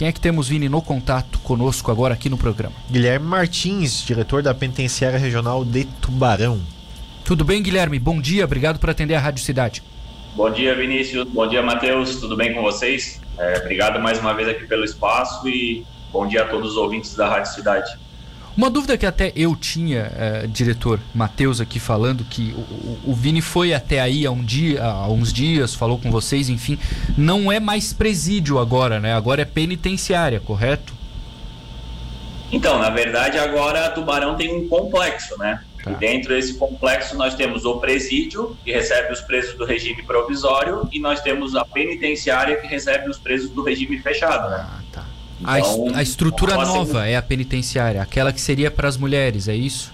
[0.00, 2.74] Quem é que temos, Vini, no contato conosco agora aqui no programa?
[2.90, 6.58] Guilherme Martins, diretor da Penitenciária Regional de Tubarão.
[7.22, 7.98] Tudo bem, Guilherme?
[7.98, 9.82] Bom dia, obrigado por atender a Rádio Cidade.
[10.34, 11.28] Bom dia, Vinícius.
[11.28, 12.16] Bom dia, Matheus.
[12.16, 13.20] Tudo bem com vocês?
[13.36, 17.14] É, obrigado mais uma vez aqui pelo espaço e bom dia a todos os ouvintes
[17.14, 17.90] da Rádio Cidade.
[18.56, 23.40] Uma dúvida que até eu tinha, é, diretor Matheus, aqui falando que o, o, Vini
[23.40, 26.78] foi até aí há, um dia, há uns dias, falou com vocês, enfim,
[27.16, 29.14] não é mais presídio agora, né?
[29.14, 30.92] Agora é penitenciária, correto?
[32.52, 35.62] Então, na verdade, agora Tubarão tem um complexo, né?
[35.82, 35.92] Tá.
[35.92, 40.88] E dentro desse complexo nós temos o presídio, que recebe os presos do regime provisório,
[40.92, 44.79] e nós temos a penitenciária, que recebe os presos do regime fechado, né?
[45.40, 49.54] Então, a, a, estrutura nova é a penitenciária, aquela que seria para as mulheres, é
[49.54, 49.92] isso?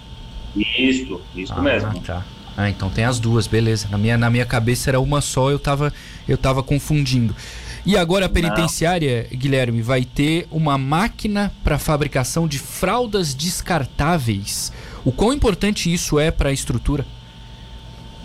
[0.56, 2.00] Isso, isso ah, mesmo.
[2.00, 2.24] Tá.
[2.56, 3.86] Ah, então tem as duas, beleza.
[3.90, 5.92] Na minha, na minha cabeça era uma só, eu tava,
[6.26, 7.36] eu tava confundindo.
[7.84, 9.38] E agora a penitenciária, Não.
[9.38, 14.72] Guilherme, vai ter uma máquina para fabricação de fraldas descartáveis.
[15.04, 17.06] O quão importante isso é para a estrutura?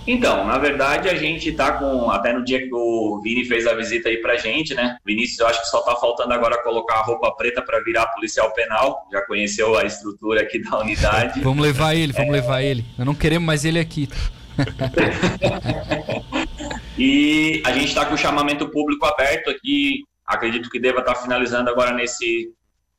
[0.05, 2.09] Então, na verdade, a gente está com.
[2.09, 4.97] Até no dia que o Vini fez a visita aí pra gente, né?
[5.05, 8.51] Vinícius, eu acho que só tá faltando agora colocar a roupa preta para virar policial
[8.53, 9.07] penal.
[9.11, 11.41] Já conheceu a estrutura aqui da unidade.
[11.41, 12.31] vamos levar ele, vamos é...
[12.31, 12.83] levar ele.
[12.97, 14.09] Eu não queremos mais ele aqui.
[16.97, 20.03] e a gente está com o chamamento público aberto aqui.
[20.25, 22.51] Acredito que deva estar tá finalizando agora nesse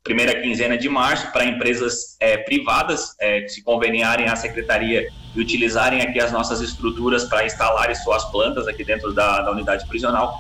[0.03, 5.41] primeira quinzena de março para empresas é, privadas é, que se conveniarem à secretaria e
[5.41, 10.37] utilizarem aqui as nossas estruturas para instalarem suas plantas aqui dentro da, da unidade prisional.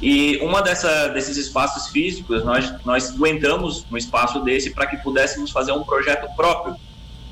[0.00, 5.50] E uma dessa, desses espaços físicos, nós, nós entramos no espaço desse para que pudéssemos
[5.50, 6.74] fazer um projeto próprio,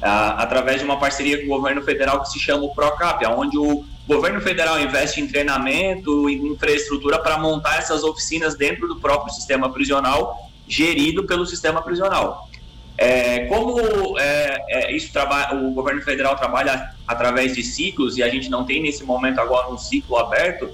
[0.00, 3.56] a, através de uma parceria com o governo federal que se chama o PROCAP, onde
[3.56, 9.32] o governo federal investe em treinamento e infraestrutura para montar essas oficinas dentro do próprio
[9.32, 12.48] sistema prisional gerido pelo sistema prisional.
[12.96, 15.10] É, como é, é, isso
[15.54, 19.70] o governo federal trabalha através de ciclos e a gente não tem nesse momento agora
[19.70, 20.70] um ciclo aberto,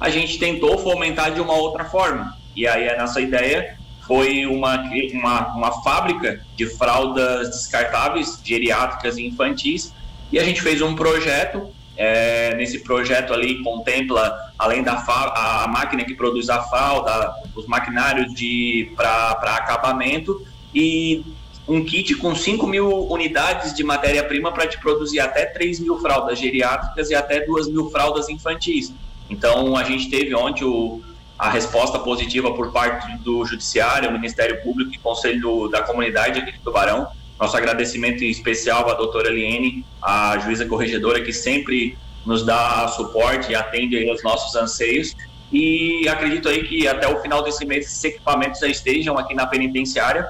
[0.00, 2.36] a gente tentou fomentar de uma outra forma.
[2.56, 4.82] E aí a nossa ideia foi uma,
[5.12, 9.92] uma, uma fábrica de fraldas descartáveis, geriátricas e infantis,
[10.30, 11.68] e a gente fez um projeto
[12.02, 18.32] é, nesse projeto ali contempla, além da a máquina que produz a fralda, os maquinários
[18.96, 21.24] para acabamento e
[21.68, 26.40] um kit com 5 mil unidades de matéria-prima para te produzir até 3 mil fraldas
[26.40, 28.92] geriátricas e até 2 mil fraldas infantis.
[29.30, 31.00] Então, a gente teve ontem o,
[31.38, 36.58] a resposta positiva por parte do Judiciário, Ministério Público e Conselho da Comunidade aqui de
[36.58, 37.06] Tubarão,
[37.42, 43.54] nosso agradecimento especial à doutora Eliene, a juíza corregedora, que sempre nos dá suporte e
[43.56, 45.12] atende aos nossos anseios.
[45.52, 49.44] E acredito aí que até o final desse mês esses equipamentos já estejam aqui na
[49.44, 50.24] penitenciária.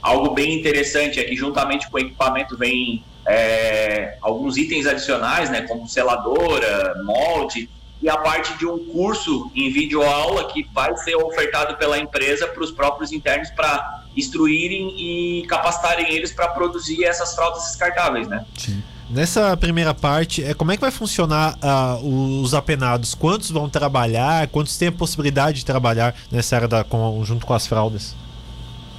[0.00, 5.62] Algo bem interessante é que juntamente com o equipamento vem é, alguns itens adicionais, né,
[5.62, 7.68] como seladora, molde,
[8.04, 12.62] e a parte de um curso em videoaula que vai ser ofertado pela empresa para
[12.62, 18.44] os próprios internos para instruírem e capacitarem eles para produzir essas fraldas descartáveis, né?
[18.58, 18.82] Sim.
[19.08, 23.14] Nessa primeira parte, é como é que vai funcionar uh, os apenados?
[23.14, 24.48] Quantos vão trabalhar?
[24.48, 28.14] Quantos têm a possibilidade de trabalhar nessa área da, com, junto com as fraldas?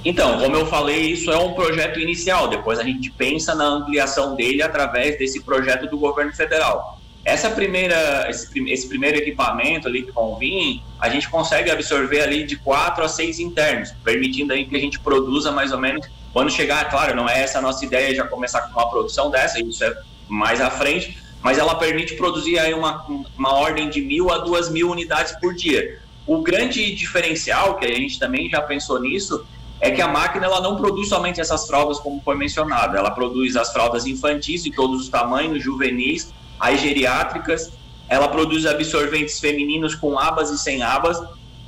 [0.04, 2.48] Então, como eu falei, isso é um projeto inicial.
[2.48, 6.95] Depois a gente pensa na ampliação dele através desse projeto do governo federal.
[7.26, 12.46] Essa primeira, esse, esse, primeiro equipamento ali que vão vir, a gente consegue absorver ali
[12.46, 16.06] de quatro a seis internos, permitindo aí que a gente produza mais ou menos.
[16.32, 19.60] Quando chegar, claro, não é essa a nossa ideia já começar com uma produção dessa,
[19.60, 19.92] isso é
[20.28, 23.04] mais à frente, mas ela permite produzir aí uma,
[23.36, 25.98] uma ordem de mil a duas mil unidades por dia.
[26.28, 29.44] O grande diferencial, que a gente também já pensou nisso,
[29.80, 33.56] é que a máquina ela não produz somente essas fraldas como foi mencionado, ela produz
[33.56, 37.72] as fraldas infantis de todos os tamanhos, juvenis, as geriátricas,
[38.08, 41.20] ela produz absorventes femininos com abas e sem abas,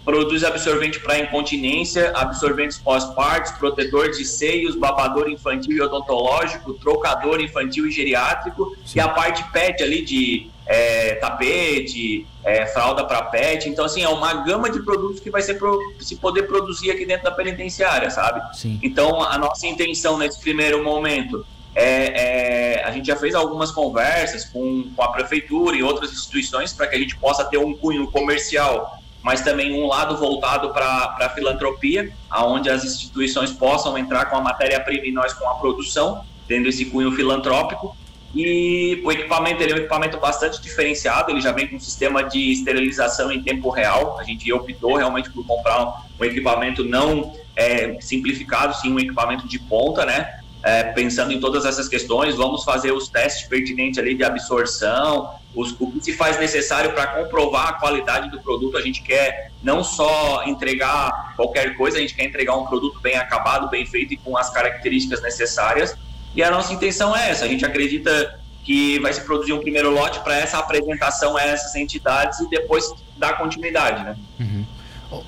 [0.05, 7.87] produz absorvente para incontinência, absorventes pós-partos, protetor de seios, babador infantil e odontológico, trocador infantil
[7.87, 8.99] e geriátrico, Sim.
[8.99, 13.69] e a parte PET ali de é, tapete, é, fralda para PET.
[13.69, 17.05] Então, assim, é uma gama de produtos que vai ser pro, se poder produzir aqui
[17.05, 18.57] dentro da penitenciária, sabe?
[18.57, 18.81] Sim.
[18.83, 21.45] Então, a nossa intenção nesse primeiro momento
[21.79, 26.73] é, é, a gente já fez algumas conversas com, com a prefeitura e outras instituições
[26.73, 31.17] para que a gente possa ter um cunho comercial, mas também um lado voltado para
[31.21, 36.25] a filantropia, aonde as instituições possam entrar com a matéria-prima e nós com a produção,
[36.49, 37.97] tendo esse cunho filantrópico.
[38.35, 42.25] E o equipamento ele é um equipamento bastante diferenciado, ele já vem com um sistema
[42.25, 44.19] de esterilização em tempo real.
[44.19, 49.61] A gente optou realmente por comprar um equipamento não é, simplificado, sim, um equipamento de
[49.61, 50.41] ponta, né?
[50.69, 55.75] É, pensando em todas essas questões, vamos fazer os testes pertinentes ali de absorção, os,
[55.81, 58.77] o que se faz necessário para comprovar a qualidade do produto.
[58.77, 63.17] A gente quer não só entregar qualquer coisa, a gente quer entregar um produto bem
[63.17, 65.97] acabado, bem feito e com as características necessárias.
[66.35, 67.47] E a nossa intenção é essa.
[67.47, 71.75] A gente acredita que vai se produzir um primeiro lote para essa apresentação a essas
[71.77, 74.17] entidades e depois dar continuidade, né?
[74.39, 74.67] Uhum.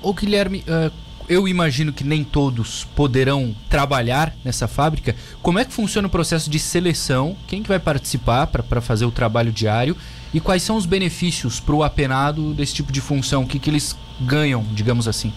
[0.03, 0.91] O, Guilherme, uh,
[1.27, 5.15] eu imagino que nem todos poderão trabalhar nessa fábrica.
[5.41, 7.35] Como é que funciona o processo de seleção?
[7.47, 9.95] Quem que vai participar para fazer o trabalho diário?
[10.33, 13.43] E quais são os benefícios para o apenado desse tipo de função?
[13.43, 15.33] O que, que eles ganham, digamos assim?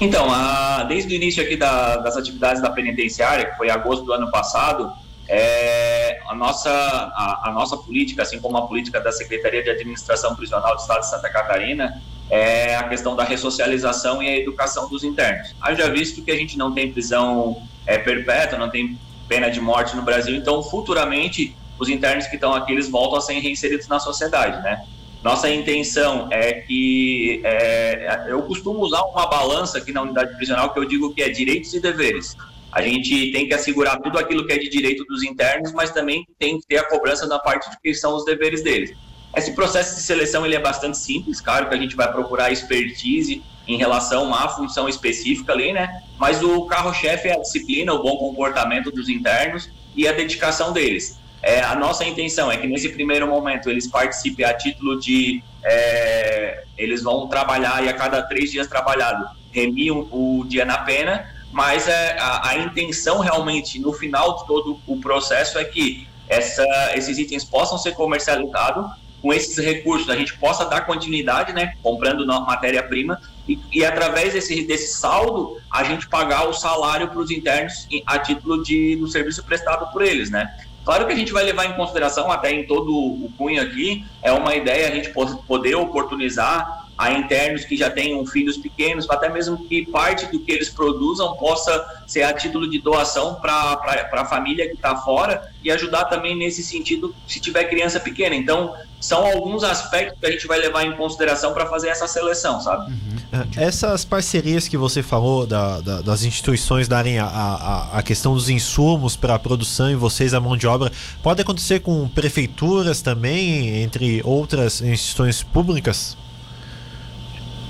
[0.00, 4.12] Então, a, desde o início aqui da, das atividades da penitenciária, que foi agosto do
[4.12, 4.92] ano passado,
[5.28, 10.34] é, a, nossa, a, a, nossa política, assim como a política da Secretaria de Administração
[10.34, 15.04] Prisional do Estado de Santa Catarina, é a questão da ressocialização e a educação dos
[15.04, 15.54] internos.
[15.60, 18.98] Haja visto que a gente não tem prisão é, perpétua, não tem
[19.28, 23.20] pena de morte no Brasil, então futuramente os internos que estão aqui eles voltam a
[23.20, 24.82] ser reinseridos na sociedade, né?
[25.22, 30.78] Nossa intenção é que é, eu costumo usar uma balança aqui na unidade prisional que
[30.80, 32.36] eu digo que é direitos e deveres.
[32.72, 36.26] A gente tem que assegurar tudo aquilo que é de direito dos internos, mas também
[36.38, 38.96] tem que ter a cobrança da parte de que são os deveres deles.
[39.34, 43.42] Esse processo de seleção ele é bastante simples, claro que a gente vai procurar expertise
[43.66, 46.02] em relação à função específica ali, né?
[46.18, 51.18] Mas o carro-chefe é a disciplina, o bom comportamento dos internos e a dedicação deles.
[51.42, 55.42] É, a nossa intenção é que nesse primeiro momento eles participem a título de.
[55.64, 61.28] É, eles vão trabalhar e a cada três dias trabalhado remiam o dia na pena,
[61.52, 66.64] mas é, a, a, intenção realmente no final de todo o processo é que essa,
[66.94, 68.90] esses itens possam ser comercializados
[69.22, 74.66] com esses recursos a gente possa dar continuidade, né, comprando matéria-prima e, e, através desse,
[74.66, 79.42] desse saldo a gente pagar o salário para os internos a título de, do serviço
[79.44, 80.52] prestado por eles, né.
[80.84, 84.32] Claro que a gente vai levar em consideração, até em todo o cunho aqui, é
[84.32, 85.10] uma ideia a gente
[85.46, 90.52] poder oportunizar a internos que já tenham filhos pequenos, até mesmo que parte do que
[90.52, 95.70] eles produzam possa ser a título de doação para a família que está fora e
[95.72, 98.36] ajudar também nesse sentido se tiver criança pequena.
[98.36, 102.60] Então, são alguns aspectos que a gente vai levar em consideração para fazer essa seleção,
[102.60, 102.92] sabe?
[102.92, 103.48] Uhum.
[103.56, 108.34] É, essas parcerias que você falou da, da, das instituições darem a, a, a questão
[108.34, 113.02] dos insumos para a produção e vocês a mão de obra, pode acontecer com prefeituras
[113.02, 116.16] também, entre outras instituições públicas?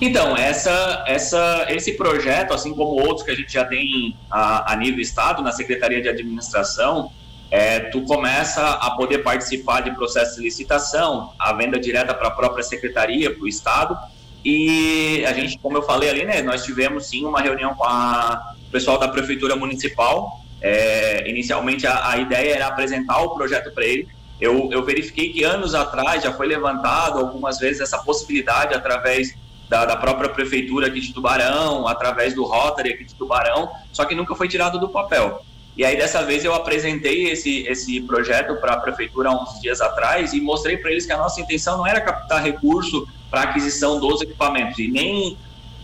[0.05, 4.77] Então, essa, essa, esse projeto, assim como outros que a gente já tem a, a
[4.77, 7.13] nível Estado, na Secretaria de Administração,
[7.49, 12.31] é, tu começa a poder participar de processos de licitação, a venda direta para a
[12.33, 13.97] própria Secretaria, para o Estado,
[14.45, 18.55] e a gente, como eu falei ali, né, nós tivemos sim uma reunião com a,
[18.67, 23.85] o pessoal da Prefeitura Municipal, é, inicialmente a, a ideia era apresentar o projeto para
[23.85, 24.09] ele,
[24.41, 29.41] eu, eu verifiquei que anos atrás já foi levantado algumas vezes essa possibilidade através
[29.73, 34.15] da, da, própria prefeitura aqui de Tubarão, através do Rotary aqui de Tubarão, só que
[34.15, 35.43] nunca foi tirado do papel.
[35.75, 39.81] E aí dessa vez eu apresentei esse, esse projeto para a prefeitura há uns dias
[39.81, 43.99] atrás e mostrei para eles que a nossa intenção não era captar recurso para aquisição
[43.99, 45.39] dos equipamentos e nem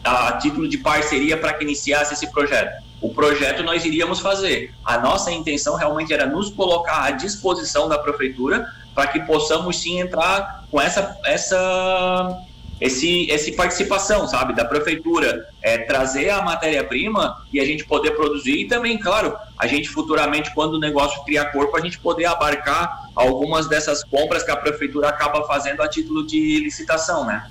[0.05, 2.85] a título de parceria para que iniciasse esse projeto.
[3.00, 4.75] O projeto nós iríamos fazer.
[4.85, 9.99] A nossa intenção realmente era nos colocar à disposição da prefeitura para que possamos sim
[9.99, 12.38] entrar com essa, essa
[12.80, 18.61] esse, esse participação, sabe, da prefeitura, é, trazer a matéria-prima e a gente poder produzir
[18.61, 23.08] e também, claro, a gente futuramente, quando o negócio criar corpo, a gente poder abarcar
[23.14, 27.50] algumas dessas compras que a prefeitura acaba fazendo a título de licitação, né?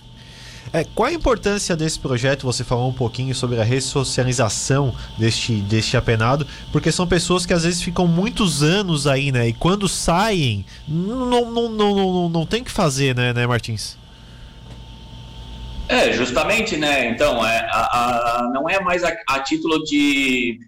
[0.73, 2.43] É, qual a importância desse projeto?
[2.43, 7.63] Você falou um pouquinho sobre a ressocialização deste, deste apenado, porque são pessoas que às
[7.63, 9.47] vezes ficam muitos anos aí, né?
[9.47, 13.97] E quando saem, não, não, não, não, não, tem o que fazer, né, né, Martins?
[15.89, 17.09] É, justamente, né?
[17.09, 20.59] Então, é, a, a, não é mais a, a título de.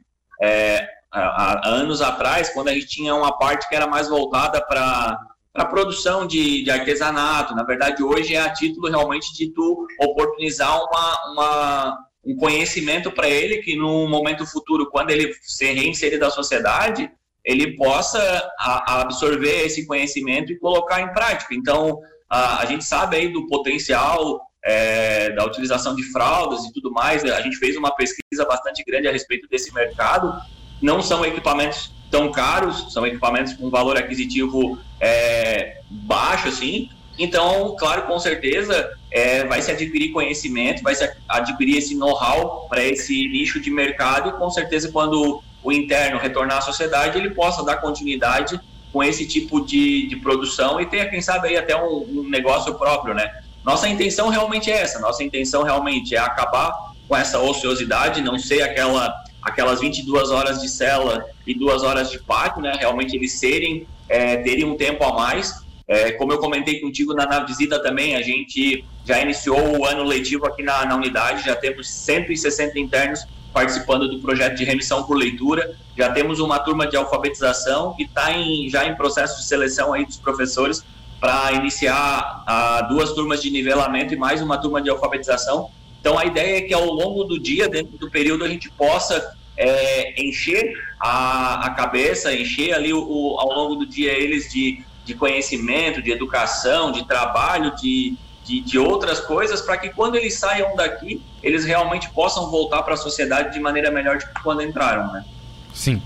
[0.41, 5.17] É, há anos atrás, quando a gente tinha uma parte que era mais voltada para
[5.55, 7.55] a produção de, de, artesanato.
[7.55, 13.29] Na verdade, hoje é a título realmente de tu oportunizar uma, uma um conhecimento para
[13.29, 17.09] ele que no momento futuro, quando ele ser reinserido da sociedade,
[17.43, 18.19] ele possa
[18.59, 21.55] a, absorver esse conhecimento e colocar em prática.
[21.55, 21.99] Então,
[22.29, 27.23] a, a gente sabe aí do potencial é, da utilização de fraldas e tudo mais.
[27.23, 30.33] A gente fez uma pesquisa bastante grande a respeito desse mercado.
[30.81, 36.89] Não são equipamentos tão caros, são equipamentos com valor aquisitivo é, baixo, assim.
[37.17, 42.83] Então, claro, com certeza, é, vai se adquirir conhecimento, vai se adquirir esse know-how para
[42.83, 47.63] esse nicho de mercado e com certeza quando o interno retornar à sociedade ele possa
[47.63, 48.59] dar continuidade
[48.93, 52.73] com esse tipo de, de produção e tenha quem sabe aí até um, um negócio
[52.75, 53.29] próprio, né?
[53.69, 56.73] Nossa intenção realmente é essa, nossa intenção realmente é acabar
[57.07, 62.17] com essa ociosidade, não ser aquela aquelas 22 horas de cela e duas horas de
[62.17, 62.73] pátio, né?
[62.79, 67.27] Realmente eles serem, é, terem um tempo a mais é, como eu comentei contigo na,
[67.27, 71.55] na, visita também, a gente já iniciou o ano letivo aqui na, na unidade, já
[71.55, 73.23] temos 160 internos
[73.53, 78.31] participando do projeto de remissão por leitura, já temos uma turma de alfabetização e está
[78.67, 80.83] já em processo de seleção aí dos professores
[81.19, 85.69] para iniciar a, duas turmas de nivelamento e mais uma turma de alfabetização.
[85.99, 89.35] Então a ideia é que ao longo do dia, dentro do período, a gente possa
[89.57, 94.83] é, encher a, a, cabeça, encher ali o, o, ao longo do dia eles de
[95.09, 100.35] de conhecimento, de educação, de trabalho, de, de, de outras coisas, para que quando eles
[100.35, 104.61] saiam daqui, eles realmente possam voltar para a sociedade de maneira melhor do que quando
[104.61, 105.25] entraram, né?
[105.73, 106.01] Sim.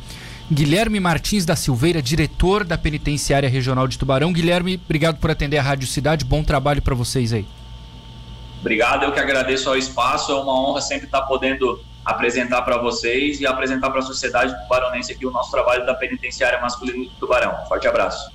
[0.53, 4.31] Guilherme Martins da Silveira, diretor da Penitenciária Regional de Tubarão.
[4.31, 6.23] Guilherme, obrigado por atender a Rádio Cidade.
[6.23, 7.45] Bom trabalho para vocês aí.
[8.61, 10.31] Obrigado, eu que agradeço ao espaço.
[10.31, 15.11] É uma honra sempre estar podendo apresentar para vocês e apresentar para a sociedade tubaronense
[15.11, 17.65] aqui o nosso trabalho da Penitenciária Masculina de Tubarão.
[17.67, 18.31] Forte abraço.